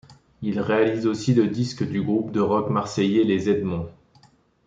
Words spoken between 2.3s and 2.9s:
de rock